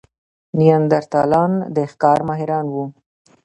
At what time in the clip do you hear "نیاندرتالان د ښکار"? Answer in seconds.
0.57-2.19